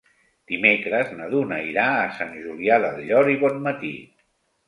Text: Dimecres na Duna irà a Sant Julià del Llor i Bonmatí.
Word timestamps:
Dimecres 0.51 1.09
na 1.17 1.27
Duna 1.33 1.59
irà 1.73 1.83
a 1.97 2.07
Sant 2.19 2.33
Julià 2.47 2.79
del 2.85 2.97
Llor 3.11 3.29
i 3.37 3.39
Bonmatí. 3.43 3.93